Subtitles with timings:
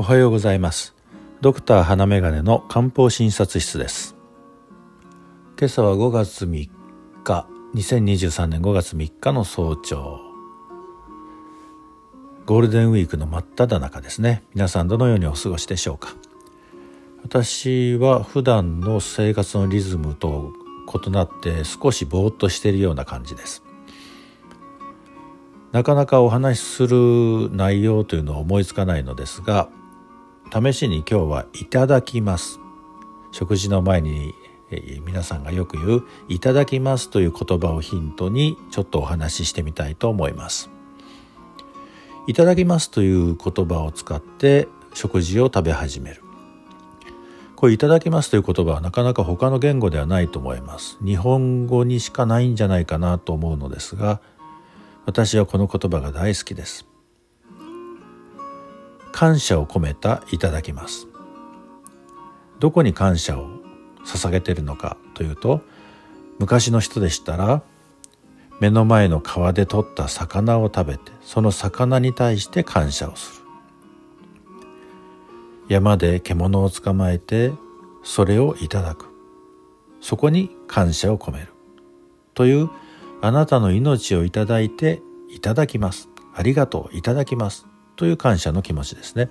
[0.00, 0.94] おはようございます。
[1.40, 4.14] ドクター花眼鏡の漢方診察室です。
[5.58, 6.70] 今朝は5月3
[7.24, 10.20] 日2023年5月3日の早朝。
[12.46, 14.44] ゴールデンウィークの真っ只中ですね。
[14.54, 16.14] 皆さんどのようにお過ごしでしょうか。
[17.24, 20.52] 私は普段の生活のリズムと
[21.04, 23.64] 異なって少しぼーっとしているような感じです。
[25.72, 29.68] なかなかお話しする内容というのは思いつかないのですが
[30.50, 32.60] 試しに今日は「いただきます」
[33.32, 34.34] 食事の前に
[35.04, 40.70] 皆さんがよく言う「いただきます」という言葉をヒントにちょっとお話ししてみたいと思います。
[42.26, 46.22] いただきますという言葉を使って食事を食べ始める。
[47.56, 50.98] これいただきますという言葉はなかなか他の言語ではないと思います。
[51.04, 54.20] 日本語にしかないんじゃないかなと思うのですが、
[55.06, 56.87] 私はこの言葉が大好きです。
[59.18, 61.08] 感謝を込めたいただきます。
[62.60, 63.48] どこに感謝を
[64.04, 65.60] 捧げてるのかというと
[66.38, 67.64] 昔の人でしたら
[68.60, 73.46] 目の前の川で取った魚を食べてその魚に対して感謝をする。
[75.68, 77.50] 山で獣を捕まえて
[78.04, 79.06] それをいただく。
[80.00, 81.48] そこに感謝を込める。
[82.34, 82.70] という
[83.20, 86.08] あなたの命をいただいていただきます。
[86.36, 87.66] ありがとういただきます。
[87.98, 89.28] という感謝の気持ちですね。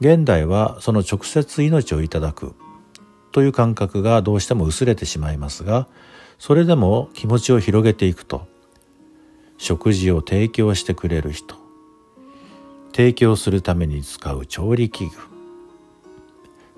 [0.00, 2.54] 現代はその直接命をいただく
[3.32, 5.88] という感覚がどうしても薄れてしまいますが
[6.38, 8.46] それでも気持ちを広げていくと
[9.58, 11.56] 食事を提供してくれる人
[12.92, 15.10] 提供するために使う調理器具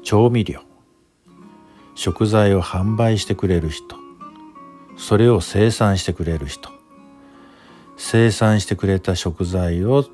[0.04, 0.60] 調味料
[1.96, 3.96] 食材を販売してくれる人
[4.96, 6.70] それを生産してくれる人
[7.96, 10.04] 生産してくれた食材を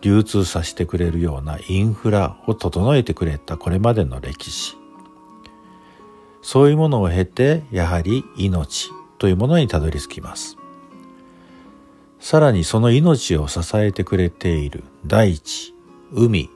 [0.00, 4.76] 流通させてくれるようなインフラを整えてくれたこれまでの歴史。
[6.42, 10.56] そういうものを経てやはり命というものにたどり着きます。
[12.20, 15.74] さらにその命を支えてくれている大地
[16.12, 16.50] 海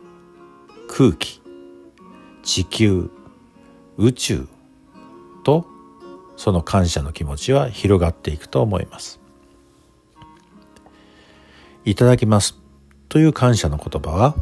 [0.88, 1.40] 空気
[2.42, 3.10] 地球
[3.96, 4.48] 宇宙
[5.44, 5.66] と
[6.36, 9.20] その感謝の気持ちは広がっていくと思います。
[11.84, 12.59] いただきます。
[13.10, 14.37] という感謝の言葉は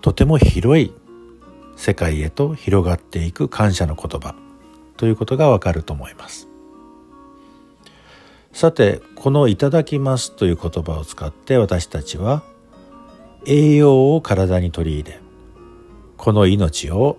[0.00, 0.92] とても広い
[1.76, 4.34] 世界へと広がっていく感謝の言葉
[4.96, 6.48] ということがわかると思います。
[8.52, 12.42] さてこの「いただきます」という言葉を使って私たちは
[13.46, 15.20] 栄養を体に取り入れ
[16.16, 17.18] この命を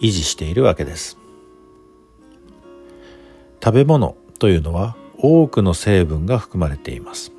[0.00, 1.18] 維持しているわけです。
[3.62, 7.33] 食べ物というのは多くの成分が含まれています。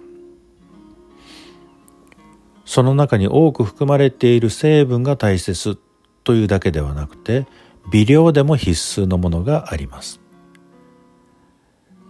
[2.66, 5.78] その中に多く含まれている成分が大切
[6.24, 7.48] というだけではなくて
[7.92, 10.20] 微量でも必須のものがあります。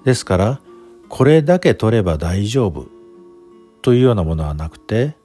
[0.05, 0.61] ですから
[1.09, 2.87] これだけ取れば大丈夫
[3.81, 5.15] というようなものはなくて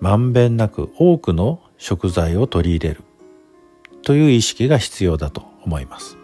[0.00, 3.02] まんべんなく多くの食材を取り入れる
[4.02, 6.16] という意識が必要だと思います。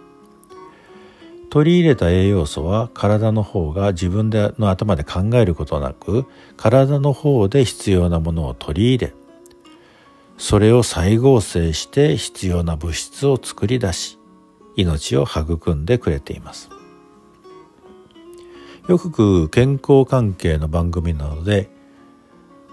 [1.52, 6.24] 取り入れた栄養素は体の方が自分での頭で考えることなく
[6.56, 9.14] 体の方で必要なものを取り入れ
[10.38, 14.18] それを再合成して必要な物質を作り出し
[14.76, 16.70] 命を育んでくれています。
[18.88, 21.68] よく健康関係の番組などで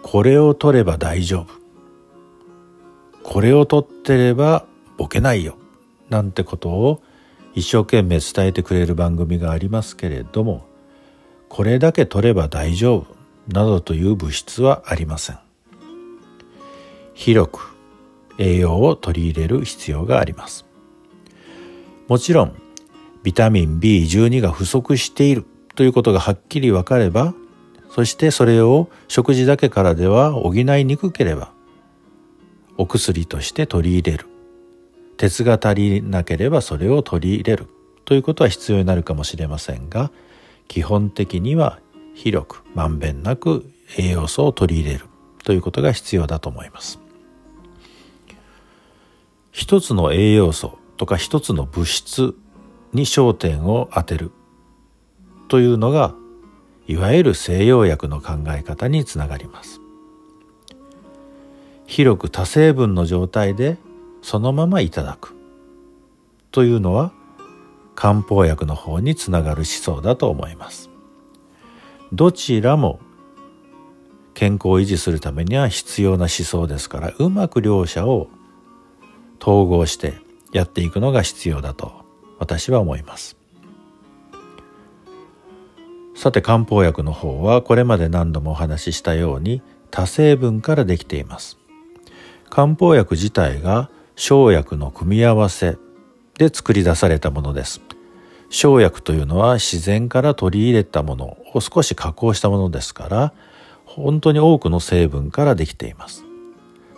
[0.04, 1.48] これを取れば大丈夫。
[3.24, 4.66] これを取ってれば
[4.98, 5.58] ボケないよ。
[6.10, 7.04] なんてことを
[7.56, 10.66] 一生懸命伝えてくれる番組がありますけれども
[11.50, 13.16] これだけ取れば大丈夫
[13.48, 15.40] などという物質はありません。
[17.16, 17.76] 広く
[18.38, 20.66] 栄養を取り入れる必要があります。
[22.08, 22.56] もちろん
[23.24, 25.46] ビタミン B12 が不足している
[25.76, 27.34] ということがはっきり分かれば
[27.90, 31.52] そしてそれを食事だけからでは補いにくければ
[32.78, 34.29] お薬として取り入れる
[35.20, 37.68] 鉄が足りなければそれを取り入れる。
[38.06, 40.12] ということは必要になるかもしれませんが
[40.70, 41.80] 基本的には
[42.16, 45.06] 広くまんべんなく栄養素を取り入れる。
[45.44, 47.00] ということが必要だと思います。
[49.52, 52.34] 一つの栄養素とか一つの物質
[52.94, 54.32] に焦点を当てる。
[55.50, 56.16] というのが
[56.88, 59.82] いわゆる西洋薬の考え方につながります。
[61.88, 63.78] 広く多成分の状態で
[64.22, 65.36] そのままいただく。
[66.52, 67.12] というのは
[67.96, 70.90] 漢方薬の方につながる思想だと思います。
[72.12, 73.00] どちらも
[74.34, 78.30] 健康を維持するためには必要な思想ですからうまく両者を
[79.42, 80.14] 統合して
[80.54, 81.92] やっていくのが必要だと
[82.40, 83.38] 私は思います。
[86.16, 89.62] さて漢方薬の方はこれまで何度もお話ししたように
[89.92, 91.58] 多成分からできています。
[92.50, 93.90] 漢方薬自体が
[94.22, 95.78] 生薬の組み合わせ
[96.38, 97.80] で作り出されたものです。
[98.50, 103.34] 生薬というのは自然から取り入れたものを少し加工したものですから
[103.86, 106.26] 本当に多くの成分からできています。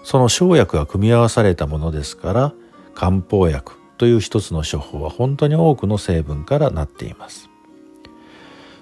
[0.03, 2.53] その生薬が組み合わされたものですから
[2.95, 7.51] 漢方薬という一つの処方は本当に多くの成分からなっています。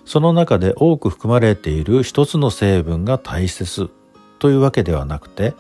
[0.06, 3.90] その中で多く含まれている一つの成分が大切
[4.40, 5.56] というわけではなくて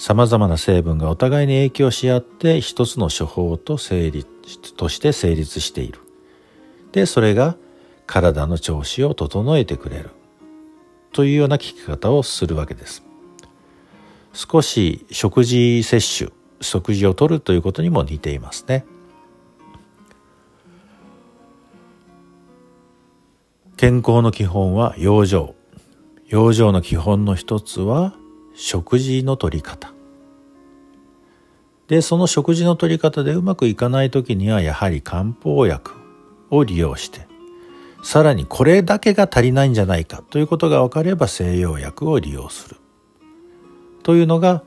[0.00, 4.26] 様々な成分がお互いに影響し合って一つの処方と成立
[4.72, 6.00] として成立している。
[6.92, 7.54] でそれが
[8.06, 10.08] 体の調子を整えてくれる。
[11.12, 13.04] というような聞き方をするわけです。
[14.32, 16.32] 少し食事摂取
[16.62, 18.86] 食事をとるということにも似ていますね。
[23.76, 25.54] 健康の基本は養生。
[26.26, 28.14] 養生の基本の一つは
[28.62, 29.90] 食事の取り方。
[31.88, 35.92] でその食事の取り方でうまくいかない時にはやはり漢方薬
[36.50, 37.26] を利用して
[38.04, 42.76] さらにこれだけが足りないんじゃないかということが分かれば西洋薬を利用する。
[44.02, 44.62] というのが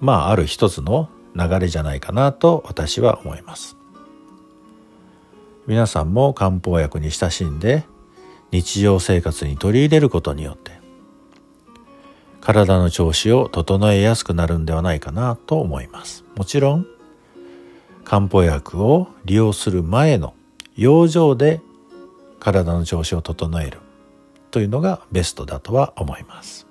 [0.00, 3.76] まあある一つの流れじゃないかなと私は思います。
[5.66, 7.84] 皆さんも漢方薬に親しんで
[8.50, 10.83] 日常生活に取り入れることによって
[12.44, 16.24] 体の調子を整えやすくなるんではないかなと思います。
[16.36, 16.86] もちろん
[18.04, 20.34] 漢方薬を利用する前の
[20.76, 21.62] 養生で
[22.38, 23.78] 体の調子を整える
[24.50, 26.66] というのがベストだとは思います。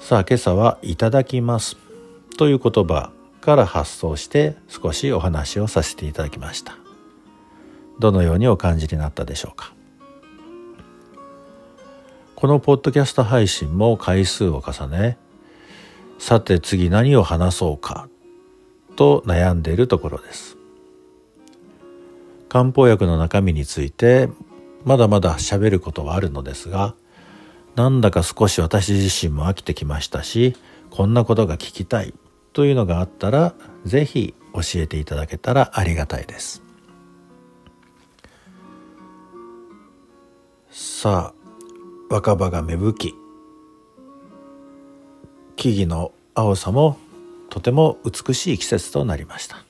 [0.00, 1.76] さあ今朝は「いただきます」
[2.36, 6.76] という言葉から発想して少しお話をさせていただきました。
[8.00, 9.75] どのようにお感じになったでしょうか？
[12.36, 15.16] このポッドキャスト配信も回数を重ね
[16.18, 18.10] さて次何を話そうか
[18.94, 20.58] と悩んでいるところです。
[22.50, 24.28] 漢方薬の中身について
[24.84, 26.94] まだまだ喋ることはあるのですが
[27.74, 30.54] なんだか少し私自身も飽きてきましたし
[30.90, 32.12] こんなことが聞きたい
[32.52, 33.54] というのがあったら
[33.84, 36.62] 是非教えていただけたらありがたいです。
[40.70, 41.35] さあ
[42.08, 43.14] 若葉が芽吹き
[45.56, 46.98] 木々の青さも
[47.50, 49.64] とても美しい季節となりました。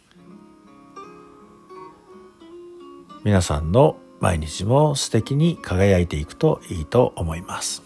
[3.25, 7.83] 皆さんの毎日も素敵に輝いていくといいと思います。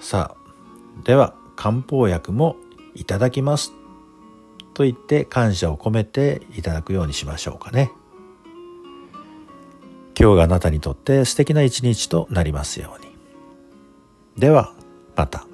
[0.00, 2.56] さあでは漢方薬も
[2.94, 3.72] いただきます
[4.74, 7.92] と言って感謝を込めていただくようにしましょうかね。
[10.18, 13.12] 今日があなたにとって素敵な一日となりますように
[14.38, 14.74] では
[15.14, 15.45] また。